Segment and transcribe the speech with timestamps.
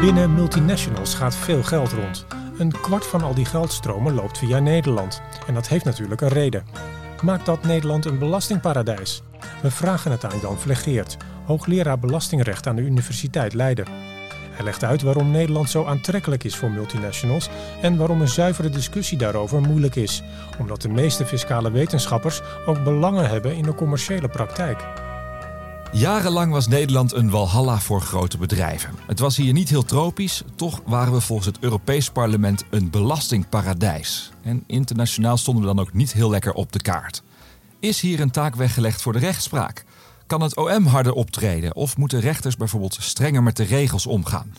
[0.00, 2.26] Binnen multinationals gaat veel geld rond.
[2.58, 5.22] Een kwart van al die geldstromen loopt via Nederland.
[5.46, 6.64] En dat heeft natuurlijk een reden.
[7.22, 9.22] Maakt dat Nederland een belastingparadijs?
[9.62, 13.86] We vragen het aan Jan Vlegeert, hoogleraar belastingrecht aan de Universiteit Leiden.
[14.50, 17.48] Hij legt uit waarom Nederland zo aantrekkelijk is voor multinationals
[17.82, 20.22] en waarom een zuivere discussie daarover moeilijk is,
[20.58, 25.05] omdat de meeste fiscale wetenschappers ook belangen hebben in de commerciële praktijk.
[25.96, 28.94] Jarenlang was Nederland een walhalla voor grote bedrijven.
[29.06, 34.32] Het was hier niet heel tropisch, toch waren we volgens het Europees Parlement een belastingparadijs.
[34.42, 37.22] En internationaal stonden we dan ook niet heel lekker op de kaart.
[37.80, 39.84] Is hier een taak weggelegd voor de rechtspraak?
[40.26, 44.54] Kan het OM harder optreden of moeten rechters bijvoorbeeld strenger met de regels omgaan?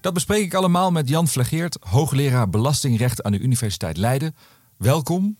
[0.00, 4.36] Dat bespreek ik allemaal met Jan Vlegeert, hoogleraar belastingrecht aan de Universiteit Leiden.
[4.76, 5.38] Welkom.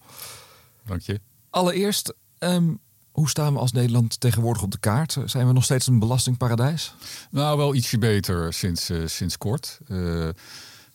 [0.85, 1.21] Dank je.
[1.51, 2.73] Allereerst, ehm,
[3.19, 5.17] hoe staan we als Nederland tegenwoordig op de kaart?
[5.25, 6.95] Zijn we nog steeds een belastingparadijs?
[7.31, 9.79] Nou, wel ietsje beter sinds, uh, sinds kort.
[9.83, 9.89] Uh,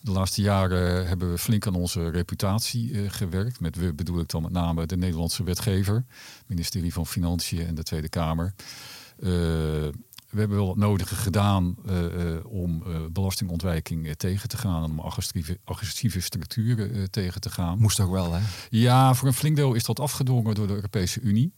[0.00, 3.60] de laatste jaren hebben we flink aan onze reputatie uh, gewerkt.
[3.60, 7.74] Met we bedoel ik dan met name de Nederlandse wetgever, het ministerie van Financiën en
[7.74, 8.54] de Tweede Kamer.
[9.16, 9.92] we
[10.40, 11.76] hebben wel het nodige gedaan
[12.44, 17.78] om belastingontwijking tegen te gaan en om agressieve, agressieve structuren tegen te gaan.
[17.78, 18.40] Moest ook wel, hè?
[18.70, 21.52] Ja, voor een flink deel is dat afgedwongen door de Europese Unie.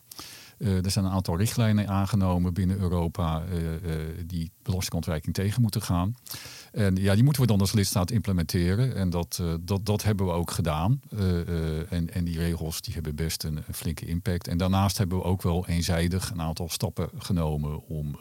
[0.59, 3.79] Uh, er zijn een aantal richtlijnen aangenomen binnen Europa uh, uh,
[4.27, 6.15] die belastingontwijking tegen moeten gaan.
[6.73, 8.95] En ja, die moeten we dan als lidstaat implementeren.
[8.95, 11.01] En dat, dat, dat hebben we ook gedaan.
[11.89, 14.49] en, en die regels die hebben best een, een, flinke impact.
[14.49, 18.17] En daarnaast hebben we ook wel eenzijdig een aantal stappen genomen om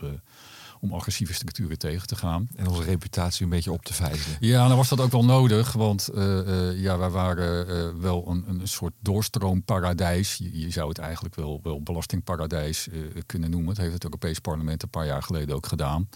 [0.80, 2.48] om agressieve structuren tegen te gaan.
[2.56, 4.38] En onze reputatie een beetje op te vijzelen.
[4.40, 8.28] Ja, dan was dat ook wel nodig, want uh, uh, ja, wij waren uh, wel
[8.28, 10.36] een, een soort doorstroomparadijs.
[10.36, 12.88] Je, je, zou het eigenlijk wel, wel belastingparadijs
[13.26, 13.68] kunnen noemen.
[13.68, 16.10] Dat heeft het Europees Parlement een paar jaar geleden ook gedaan.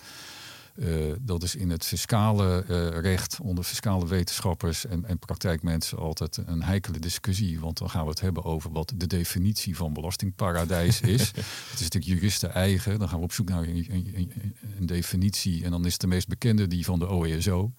[0.76, 6.40] Uh, dat is in het fiscale uh, recht onder fiscale wetenschappers en, en, praktijkmensen altijd
[6.46, 7.60] een heikele discussie.
[7.60, 11.28] Want dan gaan we het hebben over wat de definitie van belastingparadijs is.
[11.32, 13.00] het is natuurlijk juristen eigen.
[13.00, 15.64] Dan gaan we op zoek naar een, een, een, definitie.
[15.64, 17.72] En dan is de meest bekende die van de OESO.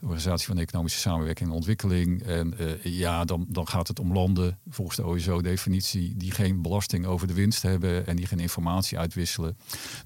[0.00, 2.22] De Organisatie van Economische Samenwerking en Ontwikkeling.
[2.22, 7.06] En uh, ja, dan, dan gaat het om landen, volgens de OESO-definitie, die geen belasting
[7.06, 9.56] over de winst hebben en die geen informatie uitwisselen.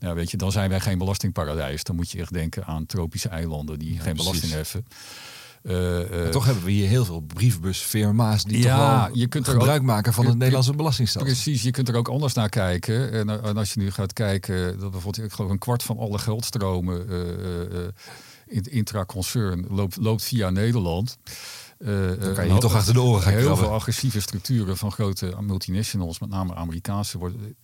[0.00, 1.84] Nou, weet je, dan zijn wij geen belastingparadijs.
[1.84, 4.24] Dan moet je echt denken aan tropische eilanden die ja, geen precies.
[4.24, 4.86] belasting heffen.
[5.62, 9.52] Uh, uh, toch hebben we hier heel veel brievenbusfirma's die ja, toch je kunt er
[9.52, 11.32] gebruik ook, maken van het Nederlandse belastingstelsel.
[11.32, 13.12] Precies, je kunt er ook anders naar kijken.
[13.12, 16.18] En, en als je nu gaat kijken, dat bijvoorbeeld ik geloof een kwart van alle
[16.18, 17.78] geldstromen uh,
[18.46, 21.18] intraconcern loopt, loopt via Nederland.
[21.78, 21.88] Uh,
[22.20, 25.36] Dan kan je, je toch achter de oren gaan Heel veel agressieve structuren van grote
[25.40, 27.56] multinationals, met name Amerikaanse, worden,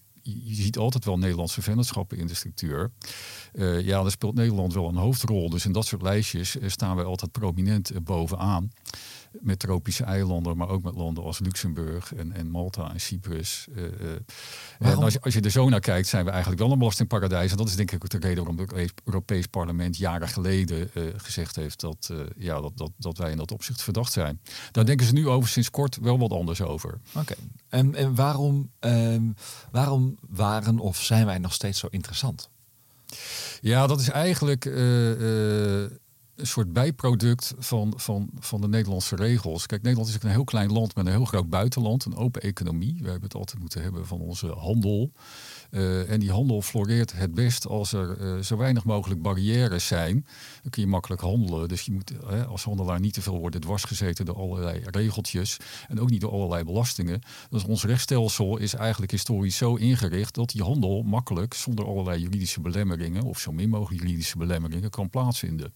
[0.44, 2.90] je ziet altijd wel Nederlandse vennootschappen in de structuur.
[3.52, 5.50] Uh, ja, daar speelt Nederland wel een hoofdrol.
[5.50, 8.70] Dus in dat soort lijstjes staan wij altijd prominent bovenaan
[9.40, 13.66] met tropische eilanden, maar ook met landen als Luxemburg en, en Malta en Cyprus.
[14.78, 17.50] En als je, als je er zo naar kijkt, zijn we eigenlijk wel een belastingparadijs.
[17.50, 21.56] En dat is denk ik ook de reden waarom het Europees Parlement jaren geleden gezegd
[21.56, 24.40] heeft dat, ja, dat, dat, dat wij in dat opzicht verdacht zijn.
[24.70, 27.00] Daar denken ze nu over sinds kort wel wat anders over.
[27.08, 27.18] Oké.
[27.18, 27.36] Okay.
[27.70, 29.22] En, waarom, ehm,
[29.70, 32.48] waarom waren of zijn wij nog steeds zo interessant?
[33.60, 34.64] Ja, dat is eigenlijk
[36.40, 39.66] een soort bijproduct van, van, van de Nederlandse regels.
[39.66, 42.94] Kijk, Nederland is een heel klein land met een heel groot buitenland, een open economie.
[42.98, 45.12] We hebben het altijd moeten hebben van onze handel.
[45.70, 50.26] Uh, en die handel floreert het best als er uh, zo weinig mogelijk barrières zijn.
[50.62, 51.68] Dan kun je makkelijk handelen.
[51.68, 52.12] Dus je moet
[52.48, 55.56] als handelaar niet te veel worden dwarsgezeten door allerlei regeltjes.
[55.88, 57.20] En ook niet door allerlei belastingen.
[57.50, 62.60] Dus ons rechtsstelsel is eigenlijk historisch zo ingericht dat die handel makkelijk, zonder allerlei juridische
[62.60, 65.72] belemmeringen, of zo min mogelijk juridische belemmeringen, kan plaatsvinden.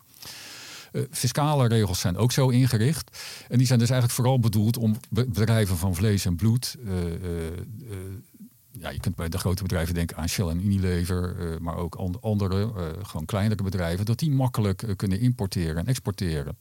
[0.95, 3.19] Uh, fiscale regels zijn ook zo ingericht.
[3.49, 6.77] En die zijn dus eigenlijk vooral bedoeld om bedrijven van vlees en bloed.
[6.85, 7.41] Uh, uh,
[8.71, 12.73] ja, je kunt bij de grote bedrijven denken aan Shell en Unilever, maar ook andere,
[13.03, 16.57] gewoon kleinere bedrijven, dat die makkelijk kunnen importeren en exporteren.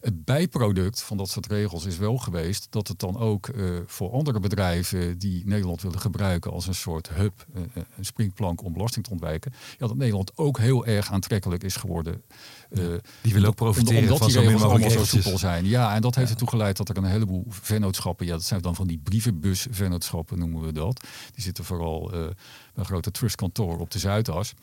[0.00, 4.10] Het bijproduct van dat soort regels is wel geweest dat het dan ook uh, voor
[4.10, 7.62] andere bedrijven die Nederland willen gebruiken als een soort hub, uh,
[7.96, 12.22] een springplank om belasting te ontwijken, ja, dat Nederland ook heel erg aantrekkelijk is geworden.
[12.70, 15.64] Uh, die willen ook profiteren omdat van die regels allemaal zo soepel zijn.
[15.66, 18.74] Ja, en dat heeft ertoe geleid dat er een heleboel vennootschappen, ja, dat zijn dan
[18.74, 21.06] van die brievenbus-vennootschappen noemen we dat.
[21.34, 22.34] Die zitten vooral bij
[22.74, 24.54] een grote trustkantoor op de Zuidas.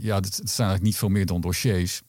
[0.00, 2.02] ja, dat, dat zijn eigenlijk niet veel meer dan dossiers.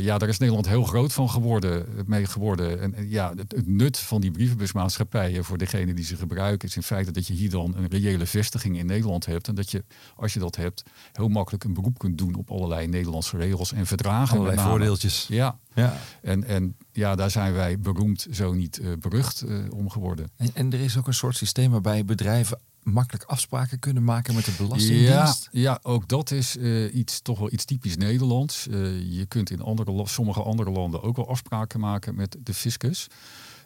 [0.00, 2.80] Ja, daar is Nederland heel groot van geworden, mee geworden.
[2.80, 7.10] En, ja, het, nut van die brievenbusmaatschappijen voor degene die ze gebruiken, is in feite
[7.10, 9.48] dat je hier dan een reële vestiging in Nederland hebt.
[9.48, 9.84] En dat je,
[10.16, 10.82] als je dat hebt,
[11.12, 14.38] heel makkelijk een beroep kunt doen op allerlei Nederlandse regels en verdragen.
[14.38, 15.26] Allerlei voordeeltjes.
[15.28, 15.58] Ja.
[15.74, 15.96] ja.
[16.22, 20.30] En, en ja, daar zijn wij beroemd, zo niet uh, berucht uh, om geworden.
[20.36, 24.44] En, en er is ook een soort systeem waarbij bedrijven makkelijk afspraken kunnen maken met
[24.44, 25.48] de Belastingdienst?
[25.52, 28.66] Ja, ja ook dat is uh, iets, toch wel iets typisch Nederlands.
[28.70, 33.06] Uh, je kunt in andere, sommige andere landen ook wel afspraken maken met de fiscus.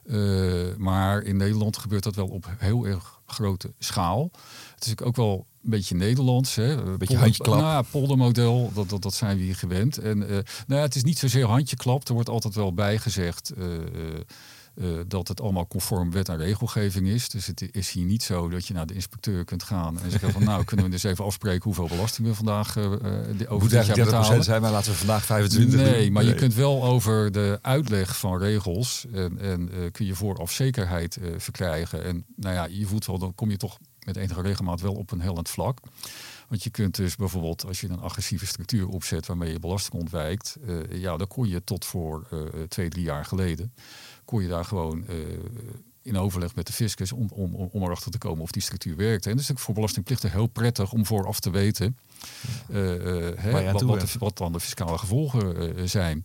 [0.05, 4.31] Uh, maar in Nederland gebeurt dat wel op heel erg grote schaal.
[4.75, 6.55] Het is ook wel een beetje Nederlands.
[6.55, 6.77] Hè?
[6.77, 7.59] Een beetje handjeklap.
[7.59, 9.99] Nou ja, poldermodel, dat, dat, dat zijn we hier gewend.
[9.99, 12.09] En nou ja, het is niet zozeer handjeklap.
[12.09, 13.53] Er wordt altijd wel bijgezegd...
[13.59, 13.65] Uh,
[14.77, 17.29] uh, dat het allemaal conform wet en regelgeving is.
[17.29, 20.33] Dus het is hier niet zo dat je naar de inspecteur kunt gaan en zeggen
[20.33, 22.85] van nou kunnen we dus even afspreken hoeveel belasting we vandaag uh,
[23.49, 24.45] over dit jaar betalen.
[24.45, 28.39] zijn, maar laten we vandaag 25 Nee, maar je kunt wel over de uitleg van
[28.39, 32.05] regels en, en kun je vooraf zekerheid verkrijgen.
[32.05, 35.11] En nou ja, je voelt wel, dan kom je toch met enige regelmaat wel op
[35.11, 35.81] een hellend vlak.
[36.49, 40.57] Want je kunt dus bijvoorbeeld, als je een agressieve structuur opzet waarmee je belasting ontwijkt,
[40.91, 42.29] ja, dan kon je tot voor
[42.69, 43.73] twee, drie jaar geleden
[44.27, 45.17] kon je daar gewoon eh,
[46.07, 49.29] in overleg met de fiscus om, om, om erachter te komen of die structuur werkte.
[49.29, 51.97] En dat is natuurlijk voor belastingplichten heel prettig om vooraf te weten
[52.71, 56.25] uh, uh, hè, wat, wat, wat, dan de fiscale gevolgen zijn.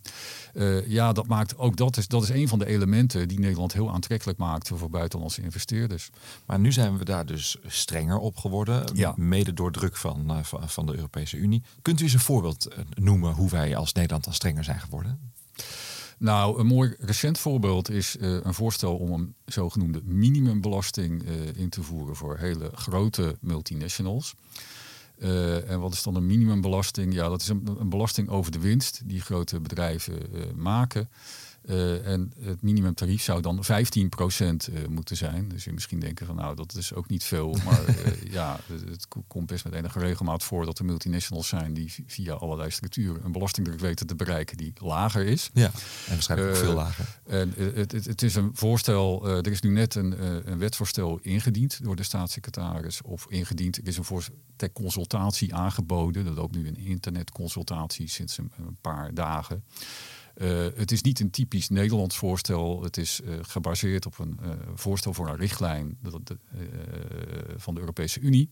[0.86, 3.90] ja, dat maakt ook dat is, dat is een van de elementen die Nederland heel
[3.90, 6.10] aantrekkelijk maakt voor buitenlandse investeerders.
[6.46, 9.14] Maar nu zijn we daar dus strenger op geworden, ja.
[9.16, 11.62] mede door druk van, van, van de Europese Unie.
[11.82, 15.32] Kunt u eens een voorbeeld noemen hoe wij als Nederland al strenger zijn geworden?
[16.22, 21.68] Nou, een mooi recent voorbeeld is uh, een voorstel om een zogenoemde minimumbelasting uh, in
[21.68, 24.34] te voeren voor hele grote multinationals.
[25.18, 27.14] Uh, en wat is dan een minimumbelasting?
[27.14, 30.18] Ja, dat is een, een belasting over de winst die grote bedrijven
[30.54, 31.08] maken.
[31.64, 35.48] Uh, en het minimumtarief zou dan 15% uh, moeten zijn.
[35.48, 37.56] Dus je misschien denken van nou, dat is ook niet veel.
[37.64, 38.60] Maar uh, ja,
[38.90, 43.24] het komt best met enige regelmaat voor dat er multinationals zijn die via allerlei structuren
[43.24, 45.50] een belastingdruk weten te bereiken die lager is.
[45.52, 45.72] Ja, en
[46.12, 47.18] waarschijnlijk ook veel lager.
[47.26, 51.82] En het, het, het, is een voorstel, er is nu net een, een wetsvoorstel ingediend
[51.82, 53.02] door de staatssecretaris.
[53.02, 56.24] Of ingediend, er is een voorstel ter consultatie aangeboden.
[56.24, 59.64] Dat loopt nu een internetconsultatie sinds een, een paar dagen.
[60.36, 62.82] Uh, het is niet een typisch Nederlands voorstel.
[62.82, 65.98] Het is uh, gebaseerd op een uh, voorstel voor een richtlijn
[67.56, 68.50] van de Europese Unie.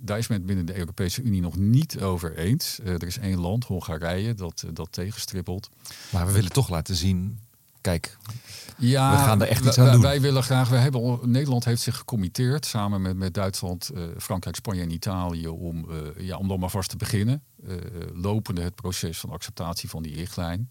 [0.00, 2.78] daar is men binnen de Europese Unie nog niet over eens.
[2.84, 5.70] er is één land, Hongarije, dat, dat tegenstrippelt.
[6.12, 7.38] Maar we willen toch laten zien
[7.82, 8.16] kijk,
[8.78, 10.02] ja, we gaan er echt iets aan wij, doen.
[10.02, 14.56] Wij willen graag, we hebben, Nederland heeft zich gecommitteerd samen met, met Duitsland, uh, Frankrijk,
[14.56, 17.42] Spanje en Italië om, uh, ja, om dan maar vast te beginnen.
[17.68, 17.76] Uh,
[18.14, 20.68] lopende het proces van acceptatie van die richtlijn.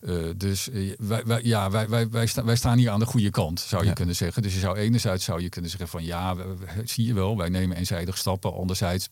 [0.00, 3.06] Uh, dus uh, wij, wij, ja, wij, wij, wij, sta, wij, staan hier aan de
[3.06, 3.94] goede kant, zou je ja.
[3.94, 4.42] kunnen zeggen.
[4.42, 7.36] Dus je zou enerzijds zou je kunnen zeggen van ja, we, we, zie je wel,
[7.36, 8.54] wij nemen eenzijdig stappen.
[8.54, 9.08] Anderzijds,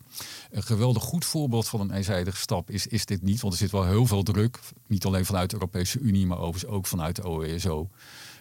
[0.50, 3.40] een geweldig goed voorbeeld van een eenzijdige stap is, is dit niet.
[3.40, 6.72] Want er zit wel heel veel druk, niet alleen vanuit de Europese Unie, maar overigens
[6.72, 7.88] ook vanuit de OESO.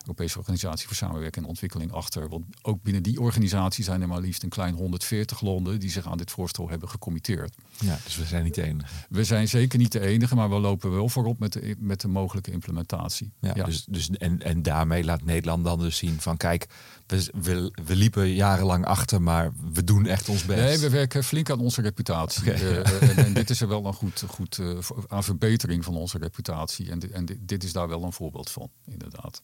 [0.07, 2.29] Europese Organisatie voor Samenwerking en Ontwikkeling achter.
[2.29, 6.07] Want ook binnen die organisatie zijn er maar liefst een klein 140 landen die zich
[6.07, 7.55] aan dit voorstel hebben gecommitteerd.
[7.79, 8.93] Ja, dus we zijn niet de enige.
[9.09, 12.07] We zijn zeker niet de enige, maar we lopen wel voorop met de, met de
[12.07, 13.31] mogelijke implementatie.
[13.39, 13.65] Ja, ja.
[13.65, 16.67] Dus, dus, en, en daarmee laat Nederland dan dus zien van kijk,
[17.07, 20.59] we, we, we, liepen jarenlang achter, maar we doen echt ons best.
[20.59, 22.41] Nee, we werken flink aan onze reputatie.
[22.41, 22.61] Okay.
[22.61, 24.77] Uh, en, en, dit is er wel een goed, goed uh,
[25.07, 26.91] aan verbetering van onze reputatie.
[26.91, 29.41] En, en dit is daar wel een voorbeeld van, inderdaad.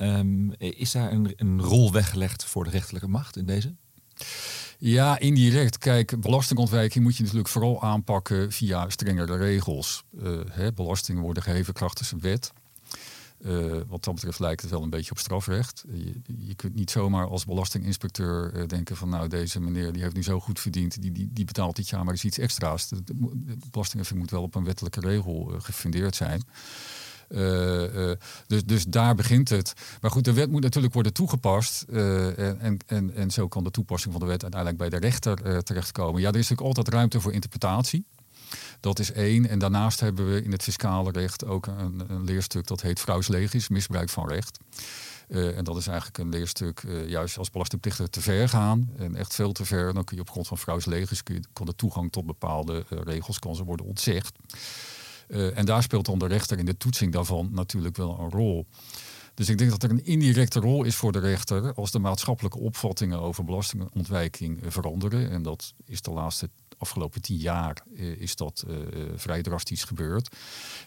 [0.00, 3.74] Um, is daar een, een rol weggelegd voor de rechterlijke macht in deze?
[4.78, 5.78] Ja, indirect.
[5.78, 10.04] Kijk, belastingontwijking moet je natuurlijk vooral aanpakken via strengere regels.
[10.22, 12.52] Uh, hè, belastingen worden geheven krachtens een wet.
[13.40, 15.84] Uh, wat dat betreft lijkt het wel een beetje op strafrecht.
[15.92, 20.14] Je, je kunt niet zomaar als belastinginspecteur uh, denken van nou deze meneer die heeft
[20.14, 22.88] nu zo goed verdiend, die, die, betaalt dit jaar maar eens iets extra's.
[22.88, 23.14] De
[23.70, 26.42] belastingheffing moet wel op een wettelijke regel gefundeerd zijn.
[27.28, 28.12] Uh, uh,
[28.46, 29.72] dus, dus daar begint het.
[30.00, 31.84] Maar goed, de wet moet natuurlijk worden toegepast.
[31.88, 35.64] Uh, en, en, en zo kan de toepassing van de wet uiteindelijk bij de rechter
[35.64, 36.20] terechtkomen.
[36.20, 38.04] Ja, er is natuurlijk altijd ruimte voor interpretatie.
[38.80, 39.48] Dat is één.
[39.48, 43.68] En daarnaast hebben we in het fiscale recht ook een, een leerstuk dat heet vrouwslegis,
[43.68, 44.58] misbruik van recht.
[45.28, 48.90] En dat is eigenlijk een leerstuk, juist als belastingplichtige te ver gaan.
[48.96, 49.94] En echt veel te ver.
[49.94, 53.54] Dan kun je op grond van vrouwslegis, kun je, de toegang tot bepaalde regels kan
[53.54, 54.38] ze worden ontzegd.
[55.28, 58.66] Uh, en daar speelt dan de rechter in de toetsing daarvan natuurlijk wel een rol.
[59.34, 62.58] Dus ik denk dat er een indirecte rol is voor de rechter als de maatschappelijke
[62.58, 65.30] opvattingen over belastingontwijking veranderen.
[65.30, 67.82] En dat is de laatste afgelopen tien jaar
[68.18, 68.64] is dat
[69.14, 70.36] vrij drastisch gebeurd.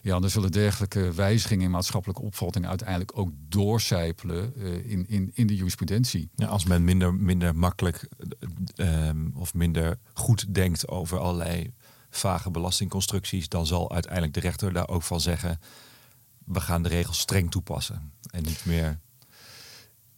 [0.02, 5.56] Ja, dan zullen dergelijke wijzigingen in maatschappelijke opvatting uiteindelijk ook doorcijpelen in, in, in de
[5.56, 6.28] jurisprudentie.
[6.34, 8.08] Ja, als men minder, minder makkelijk
[8.74, 11.72] ehm, of minder goed denkt over allerlei
[12.16, 15.60] vage belastingconstructies, dan zal uiteindelijk de rechter daar ook van zeggen:
[16.44, 19.00] we gaan de regels streng toepassen en niet meer.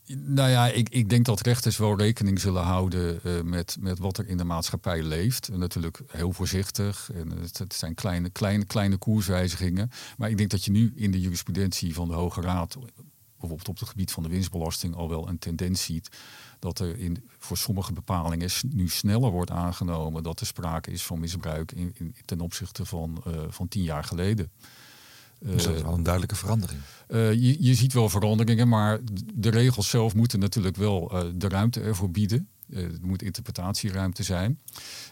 [0.06, 4.18] Nou ja, ik, ik denk dat rechters wel rekening zullen houden uh, met, met wat
[4.18, 5.48] er in de maatschappij leeft.
[5.48, 7.10] En natuurlijk heel voorzichtig.
[7.14, 9.90] En het, het, zijn kleine, kleine, kleine koerswijzigingen.
[10.16, 12.76] Maar ik denk dat je nu in de jurisprudentie van de Hoge Raad,
[13.48, 16.08] bijvoorbeeld op het gebied van de winstbelasting, al wel een tendens ziet
[16.58, 21.20] dat er in, voor sommige bepalingen nu sneller wordt aangenomen dat er sprake is van
[21.20, 24.50] misbruik in, in ten opzichte van, uh, van tien jaar geleden.
[25.38, 26.80] Dus dat is wel een duidelijke verandering.
[27.08, 29.00] Uh, je, je ziet wel veranderingen, maar
[29.34, 32.48] de regels zelf moeten natuurlijk wel uh, de ruimte ervoor bieden.
[32.68, 34.60] Uh, er moet interpretatieruimte zijn.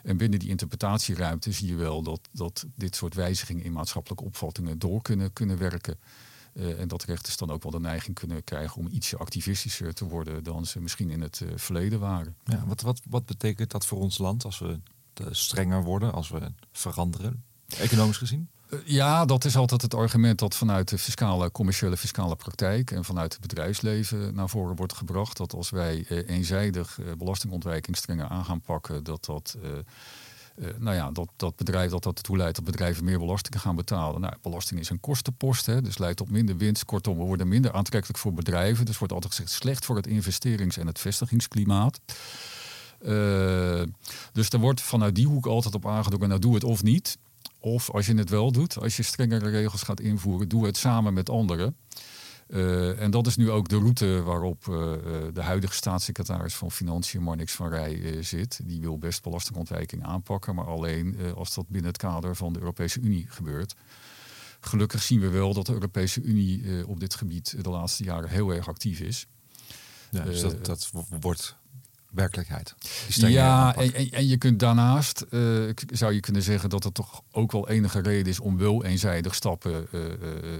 [0.02, 4.78] En binnen die interpretatieruimte zie je wel dat, dat dit soort wijzigingen in maatschappelijke opvattingen
[4.78, 5.98] door kunnen, kunnen werken.
[6.54, 10.04] Uh, en dat rechters dan ook wel de neiging kunnen krijgen om ietsje activistischer te
[10.04, 12.36] worden dan ze misschien in het uh, verleden waren.
[12.44, 14.80] Ja, wat, wat, wat betekent dat voor ons land als we
[15.30, 18.48] strenger worden, als we veranderen, economisch gezien?
[18.70, 23.04] Uh, ja, dat is altijd het argument dat vanuit de fiscale, commerciële fiscale praktijk en
[23.04, 25.36] vanuit het bedrijfsleven naar voren wordt gebracht.
[25.36, 29.56] Dat als wij eenzijdig belastingontwijking strenger aan gaan pakken, dat dat
[30.56, 33.76] uh, nou ja, dat, dat, bedrijf, dat dat ertoe leidt dat bedrijven meer belasting gaan
[33.76, 34.20] betalen.
[34.20, 36.84] Nou, belasting is een kostenpost, hè, dus leidt tot minder winst.
[36.84, 38.84] Kortom, we worden minder aantrekkelijk voor bedrijven.
[38.84, 42.00] Dus wordt altijd gezegd slecht voor het investerings- en het vestigingsklimaat.
[43.02, 43.82] Uh,
[44.32, 47.18] dus er wordt vanuit die hoek altijd op aangedrongen, nou doe het of niet.
[47.58, 51.14] Of als je het wel doet, als je strengere regels gaat invoeren, doe het samen
[51.14, 51.76] met anderen.
[52.48, 54.92] Uh, en dat is nu ook de route waarop uh,
[55.32, 58.60] de huidige staatssecretaris van Financiën, Marnix van Rij, uh, zit.
[58.64, 63.00] Die wil best belastingontwijking aanpakken, maar alleen als dat binnen het kader van de Europese
[63.00, 63.74] Unie gebeurt.
[64.60, 68.50] Gelukkig zien we wel dat de Europese Unie op dit gebied de laatste jaren heel
[68.50, 69.26] erg actief is.
[70.10, 71.56] Ja, dus dat, dat wordt
[72.12, 72.74] werkelijkheid.
[73.08, 77.22] Ja, en, en, en, je kunt daarnaast, uh, zou je kunnen zeggen dat er toch
[77.30, 80.08] ook wel enige reden is om wel eenzijdig stappen uh, uh,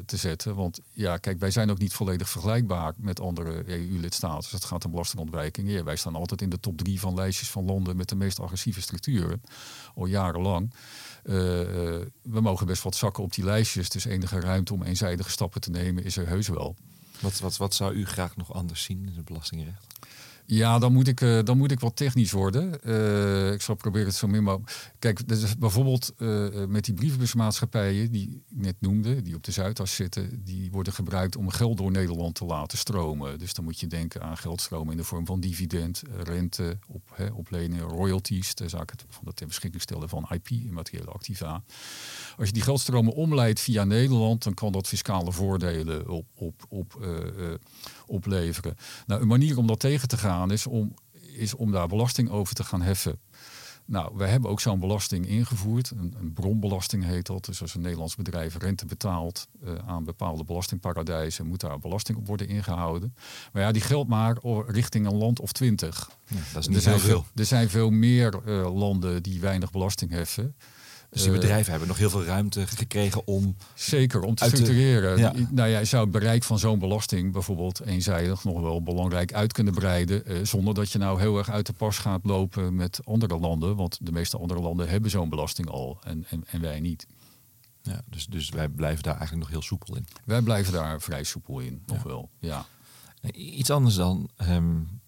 [0.06, 0.54] te zetten.
[0.54, 4.40] Want ja, kijk, wij zijn ook niet volledig vergelijkbaar met andere EU-lidstaten.
[4.40, 5.71] Dus het gaat om belastingontwijking.
[5.71, 8.40] Ja, wij staan altijd in de top drie van lijstjes van landen met de meest
[8.40, 9.42] agressieve structuren,
[9.94, 10.75] al jarenlang.
[11.23, 15.71] we mogen best wat zakken op die lijstjes, dus enige ruimte om eenzijdige stappen te
[15.71, 16.76] nemen is er heus wel.
[17.21, 19.87] Wat, wat, wat zou u graag nog anders zien in het belastingrecht?
[20.52, 22.78] Ja, dan moet ik, uh, dan moet ik wat technisch worden.
[22.85, 24.92] Uh, ik zal proberen het zo min mogelijk.
[24.99, 29.94] Kijk, dus bijvoorbeeld uh, met die brievenbusmaatschappijen die ik net noemde, die op de Zuidas
[29.94, 33.38] zitten, die worden gebruikt om geld door Nederland te laten stromen.
[33.38, 37.28] Dus dan moet je denken aan geldstromen in de vorm van dividend, rente, op, hè,
[37.49, 41.62] leningen, royalties, de zaken van de ter beschikking stellen van IP, immateriële activa.
[42.37, 47.06] Als je die geldstromen omleidt via Nederland, dan kan dat fiscale voordelen op, op, op,
[48.06, 48.76] opleveren.
[49.06, 50.95] Nou, een manier om dat tegen te gaan is om,
[51.37, 53.21] is om daar belasting over te gaan heffen.
[53.85, 55.91] Nou, we hebben ook zo'n belasting ingevoerd.
[55.91, 57.45] Een, een, bronbelasting heet dat.
[57.45, 62.27] Dus als een Nederlands bedrijf rente betaalt uh, aan bepaalde belastingparadijzen, moet daar belasting op
[62.27, 63.15] worden ingehouden.
[63.53, 66.11] Maar ja, die geldt maar richting een land of twintig.
[66.27, 67.25] Ja, dat is niet er zijn veel.
[67.35, 70.57] Er zijn veel meer uh, landen die weinig belasting heffen.
[71.12, 73.57] Dus die bedrijven hebben nog heel veel ruimte gekregen om.
[73.75, 75.19] Zeker, om te structureren.
[75.19, 75.33] Ja.
[75.50, 79.52] Nou ja, je zou het bereik van zo'n belasting bijvoorbeeld eenzijdig nog wel belangrijk uit
[79.52, 80.26] kunnen breiden.
[80.26, 83.76] Eh, zonder dat je nou heel erg uit de pas gaat lopen met andere landen.
[83.76, 87.07] Want de meeste andere landen hebben zo'n belasting al en, en, en wij niet.
[87.83, 90.07] Ja, dus, dus wij blijven daar eigenlijk nog heel soepel in.
[90.25, 92.31] Wij blijven daar vrij soepel in, nog wel.
[92.38, 92.66] Ja.
[93.33, 94.31] Iets anders dan.
[94.49, 95.00] Um,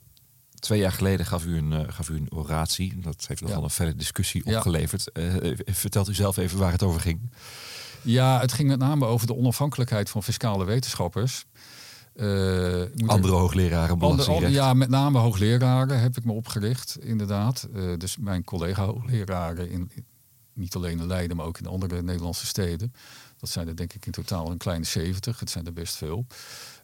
[0.64, 3.00] Twee jaar geleden gaf u een, uh, gaf u een oratie.
[3.00, 3.64] Dat heeft nogal ja.
[3.64, 5.10] een felle discussie opgeleverd.
[5.12, 5.42] Ja.
[5.42, 7.20] Uh, vertelt u zelf even waar het over ging.
[8.02, 11.46] Ja, het ging met name over de onafhankelijkheid van fiscale wetenschappers.
[12.16, 12.26] Uh,
[13.06, 13.38] andere er...
[13.38, 17.68] hoogleraren andere, Ja, met name hoogleraren heb ik me opgericht, inderdaad.
[17.74, 19.90] Uh, dus mijn collega-hoogleraren, in,
[20.52, 22.92] niet alleen in Leiden, maar ook in andere Nederlandse steden.
[23.44, 25.40] Dat zijn er denk ik in totaal een kleine 70.
[25.40, 26.26] Het zijn er best veel.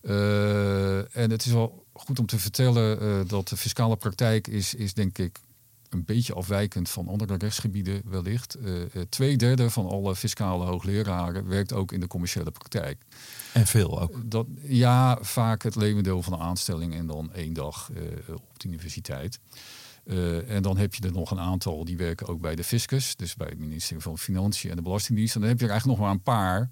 [0.03, 4.75] Uh, en het is wel goed om te vertellen uh, dat de fiscale praktijk is,
[4.75, 5.41] is denk ik
[5.89, 8.57] een beetje afwijkend van andere rechtsgebieden wellicht.
[8.65, 13.03] Uh, twee derde van alle fiscale hoogleraren werkt ook in de commerciële praktijk.
[13.53, 14.31] En veel ook?
[14.31, 17.91] Dat, ja, vaak het levendeel van de aanstelling en dan één dag
[18.29, 19.39] op de universiteit.
[20.11, 23.17] Uh, en dan heb je er nog een aantal die werken ook bij de fiscus,
[23.17, 25.35] dus bij het ministerie van Financiën en de Belastingdienst.
[25.35, 26.71] En dan heb je er eigenlijk nog maar een paar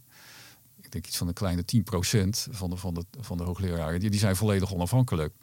[0.89, 4.11] ik denk iets van een kleine 10% van de, van de, van de hoogleraren, die,
[4.11, 5.35] die zijn volledig onafhankelijk.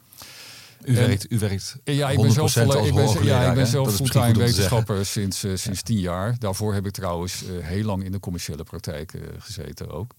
[0.84, 3.94] U werkt, u werkt ja, ik ben zelf, als ik ben, ja, ik ben zelf
[3.94, 6.38] fulltime wetenschapper sinds, eh, sinds tien jaar.
[6.38, 10.14] Daarvoor heb ik trouwens eh, heel lang in de commerciële praktijk eh, gezeten ook.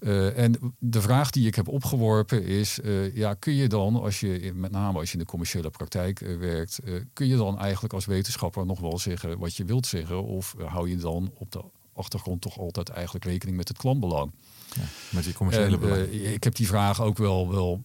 [0.00, 4.20] Eh, en de vraag die ik heb opgeworpen is: eh, ja, kun je dan, als
[4.20, 6.78] je met name als je in de commerciële praktijk eh, werkt,
[7.12, 10.24] kun je dan eigenlijk als wetenschapper nog wel zeggen wat je wilt zeggen?
[10.24, 14.32] Of hou je dan op de achtergrond toch altijd eigenlijk rekening met het klantbelang?
[14.74, 17.82] Ja, met die commerciële eh, ik heb die vraag ook wel, wel.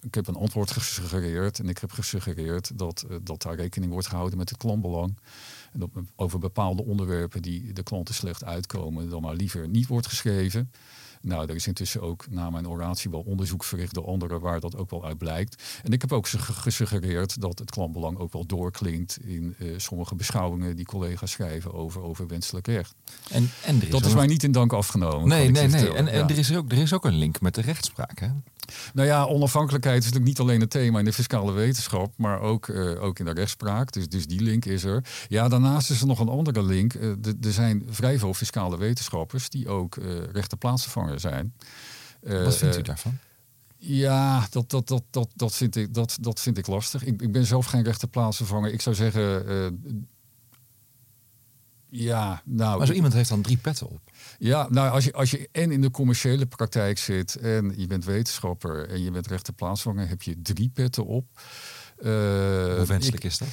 [0.00, 1.58] Ik heb een antwoord gesuggereerd.
[1.58, 5.18] En ik heb gesuggereerd dat, dat daar rekening wordt gehouden met het klantbelang.
[5.72, 10.06] En dat over bepaalde onderwerpen die de klanten slecht uitkomen, dan maar liever niet wordt
[10.06, 10.70] geschreven.
[11.22, 14.76] Nou, er is intussen ook na mijn oratie wel onderzoek verricht door anderen waar dat
[14.76, 15.62] ook wel uit blijkt.
[15.82, 20.14] En ik heb ook sugge- gesuggereerd dat het klantbelang ook wel doorklinkt in eh, sommige
[20.14, 22.94] beschouwingen die collega's schrijven over, over wenselijk recht.
[23.30, 25.28] En, en is Dat is mij niet in dank afgenomen.
[25.28, 25.92] Nee, nee, nee.
[25.94, 28.18] En, er, is ook, er is ook een link met de rechtspraak.
[28.18, 28.28] Hè?
[28.94, 32.68] Nou ja, onafhankelijkheid is natuurlijk niet alleen een thema in de fiscale wetenschap, maar ook,
[32.68, 33.92] eh, ook in de rechtspraak.
[33.92, 35.04] Dus, dus die link is er.
[35.28, 36.94] Ja, daarnaast is er nog een andere link.
[36.94, 37.08] Eh,
[37.40, 41.54] er zijn vrij veel fiscale wetenschappers die ook eh rechte plaatsvervanger zijn.
[42.22, 43.18] Eh, Wat vindt u eh, daarvan?
[43.78, 47.04] Ja, dat, dat, dat, dat, dat, vind, ik, dat, dat vind ik lastig.
[47.04, 48.72] Ik, ik ben zelf geen rechte plaatsvervanger.
[48.72, 49.48] Ik zou zeggen.
[49.48, 49.66] eh,
[51.88, 52.78] ja, nou.
[52.78, 54.00] Maar zo iemand heeft dan drie petten op.
[54.38, 58.04] Ja, nou als je, als je en in de commerciële praktijk zit en je bent
[58.04, 61.26] wetenschapper en je bent rechter plaatsvanger, heb je drie petten op.
[61.98, 62.08] Eh,
[62.76, 63.48] Hoe wenselijk ik- is dat?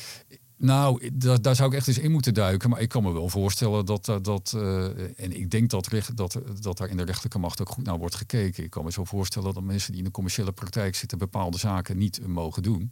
[0.57, 2.69] Nou, da- daar zou ik echt eens in moeten duiken.
[2.69, 4.25] Maar ik kan me wel voorstellen dat dat.
[4.25, 4.83] dat eh,
[5.19, 8.15] en ik denk dat, dat, dat daar in de rechterlijke macht ook goed naar wordt
[8.15, 8.63] gekeken.
[8.63, 11.97] Ik kan me zo voorstellen dat mensen die in de commerciële praktijk zitten bepaalde zaken
[11.97, 12.91] niet eh, mogen doen.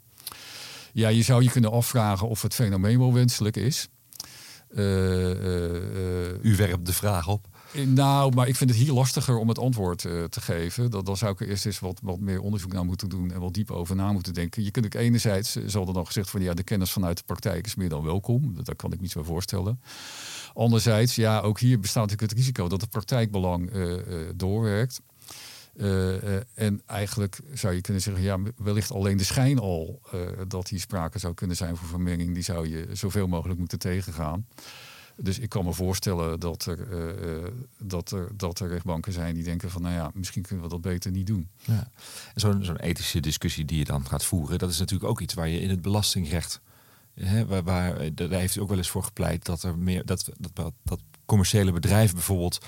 [0.94, 3.88] Ja, je zou je kunnen afvragen of het fenomeen wel wenselijk is.
[4.76, 7.48] Eh, eh, eh, U werpt de vraag op.
[7.86, 10.92] nou, maar ik vind het hier lastiger om het antwoord eh, te geven.
[10.92, 13.40] Dat, dan zou ik er eerst eens wat, wat meer onderzoek naar moeten doen en
[13.40, 14.64] wat dieper over na moeten denken.
[14.64, 17.24] Je kunt ook enerzijds, eh, zal er dan gezegd van ja, de kennis vanuit de
[17.26, 18.56] praktijk is meer dan welkom.
[18.64, 19.82] Dat, kan ik iets bij voorstellen.
[20.54, 25.02] Anderzijds, ja, ook hier bestaat natuurlijk het risico dat het praktijkbelang eh, eh, doorwerkt.
[25.78, 30.20] Eh, eh, en eigenlijk zou je kunnen zeggen, ja, wellicht alleen de schijn al eh,
[30.48, 34.48] dat hier sprake zou kunnen zijn voor vermenging, die zou je zoveel mogelijk moeten tegengaan.
[35.24, 39.34] Dus ik kan me voorstellen dat er, eh, eh, dat, er, dat er rechtbanken zijn
[39.34, 41.50] die denken van, nou ja, misschien kunnen we dat beter niet doen.
[41.66, 41.92] Ja.
[42.36, 45.48] Zo'n zo'n ethische discussie die je dan gaat voeren, dat is natuurlijk ook iets waar
[45.48, 46.62] je in het belastingrecht,
[47.14, 51.00] hè, waar, daar heeft ook wel eens voor gepleit dat er meer dat, dat, dat
[51.26, 52.60] commerciële bedrijven bijvoorbeeld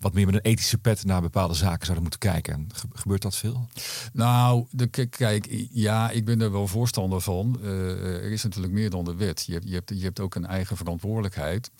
[0.00, 2.68] wat meer met een ethische pet naar bepaalde zaken zouden moeten kijken.
[2.74, 3.68] Ge- Gebeurt dat veel?
[4.12, 7.58] Nou, de, kijk, ja, ik ben er wel voorstander van.
[7.62, 7.70] Eh,
[8.14, 9.44] er is natuurlijk meer dan de wet.
[9.46, 11.70] Je je, hebt, je hebt ook een eigen verantwoordelijkheid.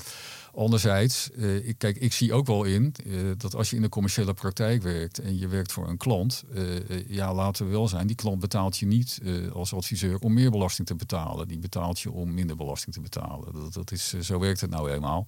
[0.55, 3.89] Anderzijds, eh, ik, kijk, ik zie ook wel in eh, dat als je in de
[3.89, 8.07] commerciële praktijk werkt en je werkt voor een klant, eh, ja, laten we wel zijn,
[8.07, 9.21] die klant betaalt je niet
[9.53, 11.49] als adviseur om meer belasting te betalen.
[11.49, 13.53] Die betaalt je om minder belasting te betalen.
[13.53, 15.27] Dat, dat is, zo werkt het nou eenmaal.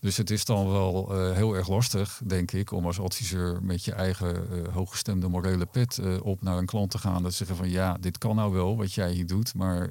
[0.00, 3.92] Dus het is dan wel heel erg lastig, denk ik, om als adviseur met je
[3.92, 7.22] eigen hooggestemde morele pet op naar een klant te gaan.
[7.22, 9.90] Dat ze zeggen van ja, dit kan nou wel wat jij hier doet, maar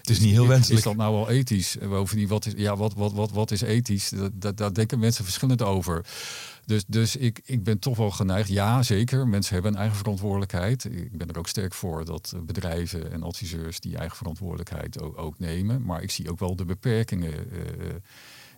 [0.00, 0.78] Het is niet heel wenselijk.
[0.78, 1.78] Is dat nou wel ethisch?
[1.78, 3.85] En Bovendien, wat is, ja, wat, wat, wat, wat is ethisch?
[4.10, 6.06] Dat, dat, daar denken mensen verschillend over.
[6.64, 8.48] Dus, dus ik, ik ben toch wel geneigd.
[8.48, 9.28] Ja, zeker.
[9.28, 10.84] Mensen hebben een eigen verantwoordelijkheid.
[10.84, 15.38] Ik ben er ook sterk voor dat bedrijven en adviseurs die eigen verantwoordelijkheid ook, ook
[15.38, 15.82] nemen.
[15.82, 17.94] Maar ik zie ook wel de beperkingen eh,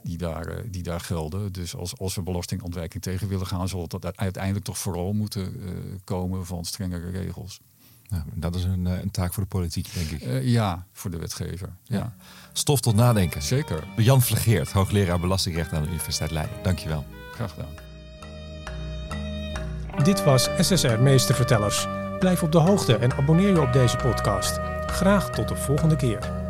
[0.02, 1.52] die, daar, eh, die daar gelden.
[1.52, 5.70] Dus als, als we belastingontwijking tegen willen gaan, zal dat uiteindelijk toch vooral moeten eh,
[6.04, 7.60] komen van strengere regels.
[8.08, 10.20] Nou, dat is een, eh, een taak voor de politiek, denk ik.
[10.28, 11.68] Eh, ja, voor de wetgever.
[11.82, 12.12] Ja,
[12.52, 13.42] Stof tot nadenken.
[13.42, 13.84] zeker.
[13.96, 16.56] Jan Vlegeert, hoogleraar belastingrecht aan de Universiteit Leiden.
[16.62, 17.04] Dankjewel.
[17.32, 17.86] Graag gedaan.
[20.04, 21.86] Dit was SSR Meestervertellers.
[22.18, 24.58] Blijf op de hoogte en abonneer je op deze podcast.
[24.86, 26.47] Graag tot de volgende keer.